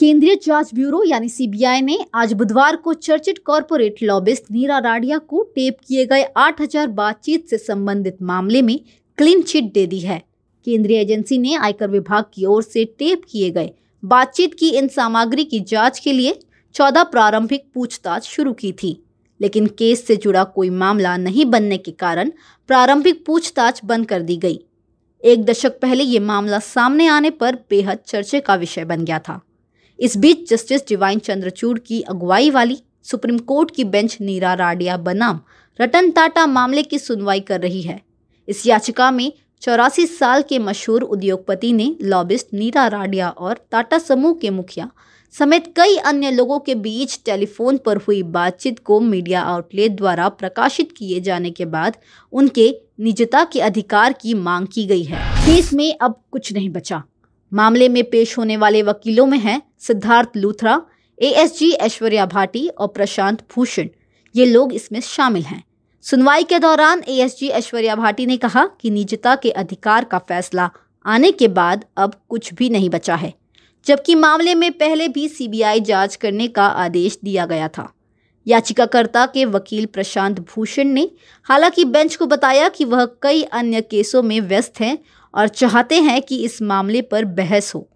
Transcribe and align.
केंद्रीय 0.00 0.34
जाँच 0.36 0.70
ब्यूरो 0.74 1.02
यानी 1.04 1.28
सीबीआई 1.28 1.80
ने 1.80 1.98
आज 2.14 2.32
बुधवार 2.32 2.76
को 2.76 2.92
चर्चित 2.94 3.38
कॉरपोरेट 3.38 3.94
लॉबिस्ट 4.02 4.44
नीरा 4.50 4.78
राडिया 4.78 5.16
को 5.18 5.42
टेप 5.54 5.78
किए 5.88 6.04
गए 6.06 6.22
8000 6.36 6.86
बातचीत 6.88 7.48
से 7.48 7.58
संबंधित 7.58 8.16
मामले 8.22 8.60
में 8.62 8.78
क्लीन 9.18 9.42
चिट 9.42 9.72
दे 9.72 9.86
दी 9.86 9.98
है। 10.00 10.22
केंद्रीय 10.66 11.00
एजेंसी 11.00 11.38
ने 11.38 11.54
आयकर 11.54 11.88
विभाग 11.88 12.24
की 12.34 12.44
ओर 12.44 12.62
से 12.62 12.84
टेप 12.98 13.22
किए 13.30 13.50
गए 13.50 13.70
बातचीत 14.02 14.54
की 14.54 14.68
इन 14.70 14.88
सामग्री 14.88 15.44
की 15.44 15.60
जाँच 15.60 15.98
के 15.98 16.12
लिए 16.12 16.38
14 16.74 17.04
प्रारंभिक 17.04 17.66
पूछताछ 17.74 18.28
शुरू 18.28 18.52
की 18.52 18.72
थी, 18.72 18.96
लेकिन 19.40 19.66
केस 19.68 20.06
से 20.06 20.16
जुड़ा 20.16 20.44
कोई 20.44 20.70
मामला 20.70 21.16
नहीं 21.16 21.46
बनने 21.46 21.78
के 21.78 21.90
कारण 21.90 22.30
प्रारंभिक 22.68 23.24
पूछताछ 23.26 23.80
बंद 23.84 24.06
कर 24.06 24.22
दी 24.22 24.36
गई। 24.36 24.60
एक 25.22 25.44
दशक 25.44 25.80
पहले 25.80 26.04
ये 26.04 26.18
मामला 26.20 26.58
सामने 26.58 27.06
आने 27.06 27.30
पर 27.30 27.58
बेहद 27.70 27.98
चर्चे 28.06 28.40
का 28.40 28.54
विषय 28.54 28.84
बन 28.84 29.04
गया 29.04 29.18
था। 29.18 29.40
इस 29.98 30.16
बीच 30.16 30.48
जस्टिस 30.50 30.86
डिवाइन 30.88 31.18
चंद्रचूड़ 31.18 31.78
की 31.78 32.00
अगुवाई 32.00 32.50
वाली 32.50 32.78
सुप्रीम 33.02 33.38
कोर्ट 33.38 33.70
की 33.70 33.84
बेंच 33.84 34.16
नीरा 34.20 34.52
राडिया 34.54 34.96
बनाम 34.96 35.40
रतन 35.78 36.10
टाटा 36.10 36.46
मामले 36.46 36.82
की 36.82 36.98
सुनवाई 36.98 37.40
कर 37.40 37.60
रही 37.60 37.82
है। 37.82 38.00
इस 38.48 38.66
याचिका 38.66 39.10
में 39.10 39.32
चौरासी 39.62 40.06
साल 40.06 40.42
के 40.42 40.58
मशहूर 40.58 41.02
उद्योगपति 41.02 41.72
ने 41.72 41.94
लॉबिस्ट 42.02 42.46
नीरा 42.54 42.86
राडिया 42.86 43.28
और 43.28 43.66
टाटा 43.70 43.98
समूह 43.98 44.34
के 44.34 44.50
मुखिया 44.50 44.90
समेत 45.34 45.72
कई 45.76 45.96
अन्य 45.96 46.30
लोगों 46.30 46.58
के 46.58 46.74
बीच 46.74 47.20
टेलीफोन 47.24 47.76
पर 47.76 47.96
हुई 47.96 48.22
बातचीत 48.22 48.78
को 48.78 49.00
मीडिया 49.00 49.42
आउटलेट 49.42 49.96
द्वारा 49.96 50.28
प्रकाशित 50.28 50.92
किए 50.96 51.20
जाने 51.20 51.50
के 51.50 51.64
बाद 51.64 51.96
उनके 52.32 52.70
निजता 53.00 53.44
के 53.44 53.60
अधिकार 53.60 54.12
की 54.12 54.34
मांग 54.34 54.66
की 54.66 54.86
गई 54.86 55.02
है। 55.02 55.26
केस 55.46 55.72
में 55.72 55.98
अब 56.00 56.20
कुछ 56.32 56.52
नहीं 56.52 56.70
बचा। 56.70 57.02
मामले 57.52 57.88
में 57.88 58.02
पेश 58.04 58.36
होने 58.38 58.56
वाले 58.56 58.82
वकीलों 58.82 59.26
में 59.26 59.38
हैं 59.38 59.60
सिद्धार्थ 59.78 60.36
लूथरा 60.36 60.80
एएसजी 61.18 61.70
ऐश्वर्या 61.72 62.26
भाटी 62.26 62.68
और 62.68 62.88
प्रशांत 62.88 63.42
भूषण। 63.56 63.88
ये 64.34 64.44
लोग 64.44 64.72
इसमें 64.74 65.00
शामिल 65.00 65.42
हैं। 65.42 65.62
सुनवाई 66.04 66.44
के 66.44 66.58
दौरान 66.58 67.02
एएसजी 67.08 67.48
ऐश्वर्या 67.48 67.94
भाटी 67.96 68.26
ने 68.26 68.36
कहा 68.36 68.66
कि 68.80 68.90
निजता 68.90 69.34
के 69.34 69.50
अधिकार 69.50 70.04
का 70.04 70.18
फैसला 70.18 70.70
आने 71.04 71.30
के 71.32 71.48
बाद 71.48 71.84
अब 71.96 72.14
कुछ 72.28 72.52
भी 72.54 72.70
नहीं 72.70 72.90
बचा 72.90 73.14
है, 73.14 73.32
जबकि 73.86 74.14
मामले 74.14 74.54
में 74.54 74.70
पहले 74.72 75.08
भी 75.08 75.28
सीबीआई 75.28 75.80
जाँच 75.80 76.16
करने 76.16 76.48
का 76.48 76.66
आदेश 76.66 77.18
दिया 77.24 77.46
गया 77.46 77.68
था। 77.68 77.92
याचिकाकर्ता 78.46 79.24
के 79.26 79.44
वकील 79.44 79.86
प्रशांत 79.86 80.40
भूषण 80.40 80.88
ने 80.88 81.10
हालाँकि 81.46 81.84
बेंच 81.84 82.16
को 82.16 82.26
बताया 82.26 82.68
कि 82.68 82.84
वह 82.84 83.04
कई 83.22 83.42
अन्य 83.42 83.80
केसों 83.80 84.22
में 84.22 84.40
व्यस्त 84.40 84.80
हैं 84.80 84.98
और 85.34 85.48
चाहते 85.48 86.00
हैं 86.00 86.20
कि 86.22 86.42
इस 86.44 86.60
मामले 86.62 87.02
पर 87.02 87.24
बहस 87.24 87.74
हो, 87.74 87.88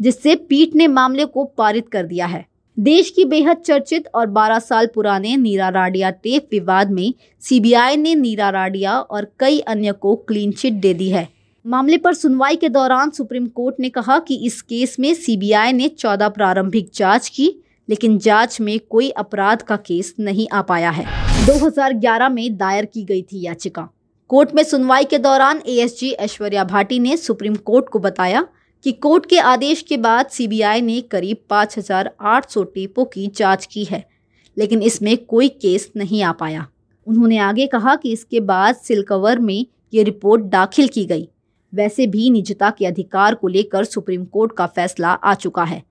जिससे 0.00 0.34
पीठ 0.34 0.74
ने 0.74 0.86
मामले 0.88 1.24
को 1.24 1.44
पारित 1.44 1.88
कर 1.88 2.06
दिया 2.06 2.26
है। 2.26 2.44
देश 2.76 3.10
की 3.10 3.24
बेहद 3.24 3.56
चर्चित 3.56 4.08
और 4.14 4.26
12 4.26 4.58
साल 4.58 4.86
पुराने 4.86 5.36
नीरा 5.36 5.68
राडिया 5.68 6.10
टेप 6.10 6.48
विवाद 6.52 6.90
में 6.90 7.14
सीबीआई 7.42 7.96
ने 7.96 8.14
नीरा 8.14 8.50
राडिया 8.50 8.98
और 8.98 9.32
कई 9.40 9.58
अन्य 9.58 9.92
को 9.92 10.14
क्लीन 10.16 10.52
चिट 10.52 10.72
दे 10.72 10.94
दी 10.94 11.08
है। 11.08 11.28
मामले 11.64 11.96
पर 11.96 12.14
सुनवाई 12.14 12.56
के 12.56 12.68
दौरान 12.68 13.10
सुप्रीम 13.10 13.46
कोर्ट 13.46 13.76
ने 13.80 13.88
कहा 13.88 14.18
कि 14.18 14.34
इस 14.46 14.60
केस 14.62 14.96
में 15.00 15.14
सीबीआई 15.14 15.72
ने 15.72 15.88
14 15.88 16.28
प्रारंभिक 16.28 16.90
जाँच 16.94 17.28
की, 17.28 17.50
लेकिन 17.88 18.18
जाँच 18.18 18.60
में 18.60 18.78
कोई 18.90 19.10
अपराध 19.10 19.62
का 19.62 19.76
केस 19.76 20.14
नहीं 20.20 20.48
आ 20.52 20.62
पाया 20.62 20.90
है। 20.90 21.06
2011 21.46 22.28
में 22.28 22.56
दायर 22.56 22.84
की 22.84 23.04
गई 23.04 23.22
थी 23.22 23.44
याचिका। 23.44 23.88
कोर्ट 24.28 24.54
में 24.54 24.62
सुनवाई 24.62 25.04
के 25.04 25.18
दौरान 25.18 25.60
एएसजी 25.66 26.10
ऐश्वर्या 26.10 26.64
भाटी 26.64 26.98
ने 26.98 27.16
सुप्रीम 27.16 27.54
कोर्ट 27.54 27.88
को 27.88 27.98
बताया 27.98 28.46
कि 28.84 28.92
कोर्ट 28.92 29.26
के 29.26 29.38
आदेश 29.38 29.82
के 29.82 29.96
बाद 29.96 30.26
सीबीआई 30.26 30.80
ने 30.80 31.00
करीब 31.00 31.36
5,800 31.50 32.64
टेपों 32.64 33.04
की 33.04 33.26
जाँच 33.26 33.66
की 33.66 33.84
है 33.84 34.04
लेकिन 34.58 34.82
इसमें 34.82 35.16
कोई 35.16 35.48
केस 35.48 35.90
नहीं 35.96 36.22
आ 36.22 36.32
पाया। 36.32 36.66
उन्होंने 37.06 37.38
आगे 37.38 37.66
कहा 37.66 37.96
कि 37.96 38.12
इसके 38.12 38.40
बाद 38.40 38.76
सिलकवर 38.76 39.38
में 39.38 39.66
ये 39.94 40.02
रिपोर्ट 40.02 40.42
दाखिल 40.42 40.88
की 40.88 41.04
गई। 41.04 41.28
वैसे 41.74 42.06
भी 42.06 42.30
निजता 42.30 42.70
के 42.70 42.86
अधिकार 42.86 43.34
को 43.34 43.48
लेकर 43.48 43.84
सुप्रीम 43.84 44.24
कोर्ट 44.24 44.52
का 44.52 44.66
फैसला 44.66 45.08
आ 45.08 45.34
चुका 45.34 45.64
है। 45.64 45.82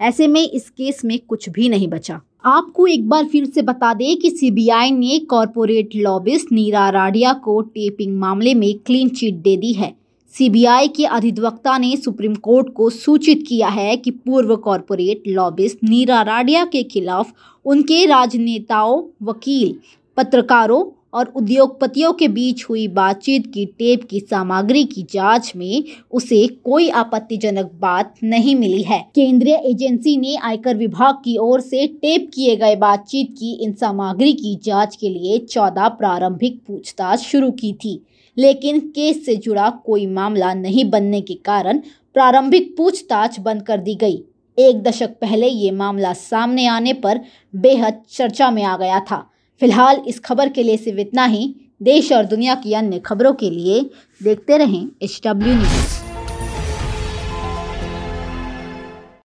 ऐसे 0.00 0.26
में 0.26 0.50
इस 0.50 0.70
केस 0.70 1.04
में 1.04 1.18
कुछ 1.18 1.48
भी 1.48 1.68
नहीं 1.68 1.88
बचा। 1.88 2.20
आपको 2.44 2.86
एक 2.86 3.08
बार 3.08 3.24
फिर 3.24 3.44
से 3.44 3.62
बता 3.62 3.92
दें 3.94 4.16
कि 4.16 4.30
सीबीआई 4.30 4.90
ने 4.90 5.18
कॉरपोरेट 5.18 5.90
लॉबिस्ट 5.96 6.52
नीरा 6.52 6.88
राडिया 6.90 7.32
को 7.32 7.60
टेपिंग 7.62 8.16
मामले 8.18 8.54
में 8.54 8.72
क्लीन 8.78 9.08
चिट 9.08 9.34
दे 9.34 9.56
दी 9.56 9.72
है। 9.72 9.92
सीबीआई 10.32 10.88
के 10.88 11.04
अधिवक्ता 11.04 11.76
ने 11.78 11.96
सुप्रीम 11.96 12.34
कोर्ट 12.34 12.72
को 12.72 12.88
सूचित 12.90 13.44
किया 13.48 13.68
है 13.68 13.96
कि 13.96 14.10
पूर्व 14.10 14.56
कॉरपोरेट 14.56 15.22
लॉबिस्ट 15.28 15.78
नीरा 15.84 16.22
राडिया 16.22 16.64
के 16.64 16.82
खिलाफ 16.82 17.32
उनके 17.64 18.04
राजनेताओं, 18.06 19.02
वकील, 19.22 19.74
पत्रकारों 20.16 20.84
और 21.14 21.32
उद्योगपतियों 21.36 22.12
के 22.12 22.28
बीच 22.28 22.64
हुई 22.70 22.88
बातचीत 22.88 23.46
की 23.54 23.66
टेप 23.66 24.04
की 24.10 24.20
सामग्री 24.20 24.84
की 24.84 25.02
जाँच 25.02 25.52
में 25.56 25.84
उसे 26.10 26.46
कोई 26.46 26.88
आपत्तिजनक 26.88 27.70
बात 27.74 28.14
नहीं 28.24 28.56
मिली 28.56 28.82
है। 28.82 29.00
केंद्रीय 29.14 29.54
एजेंसी 29.54 30.16
ने 30.16 30.36
आयकर 30.36 30.76
विभाग 30.76 31.14
की 31.14 31.36
ओर 31.36 31.60
से 31.60 31.86
टेप 31.86 32.30
किए 32.34 32.56
गए 32.56 32.76
बातचीत 32.76 33.34
की 33.38 33.52
इन 33.52 33.72
सामग्री 33.72 34.32
की 34.32 34.58
जाँच 34.64 34.96
के 34.96 35.08
लिए 35.08 35.38
चौदह 35.38 35.88
प्रारंभिक 35.88 36.60
पूछताछ 36.66 37.20
शुरू 37.20 37.50
की 37.50 37.72
थी। 37.72 38.06
लेकिन 38.36 38.80
केस 38.80 39.26
से 39.26 39.36
जुड़ा 39.36 39.70
कोई 39.70 40.06
मामला 40.06 40.54
नहीं 40.54 40.90
बनने 40.90 41.20
के 41.20 41.34
कारण 41.34 41.78
प्रारंभिक 42.14 42.76
पूछताछ 42.76 43.40
बंद 43.40 43.62
कर 43.62 43.78
दी 43.78 43.94
गई। 43.94 44.22
एक 44.58 44.82
दशक 44.82 45.10
पहले 45.10 45.48
ये 45.48 45.70
मामला 45.70 46.12
सामने 46.12 46.66
आने 46.66 46.92
पर 46.92 47.20
बेहद 47.56 48.02
चर्चा 48.10 48.50
में 48.50 48.62
आ 48.62 48.76
गया 48.76 49.00
था। 49.00 49.29
फ़िलहाल 49.60 50.02
इस 50.08 50.20
खबर 50.20 50.48
के 50.48 50.62
लिए 50.62 50.76
सिर्फ़ 50.76 51.00
इतना 51.00 51.24
ही। 51.26 51.54
देश 51.82 52.12
और 52.12 52.24
दुनिया 52.26 52.54
की 52.54 52.74
अन्य 52.74 52.98
खबरों 52.98 53.32
के 53.34 53.50
लिए 53.50 53.80
देखते 54.20 54.56
रहें 54.58 54.86
एच 55.02 55.20
डब्ल्यू 55.26 55.54
न्यूज़ 55.54 56.09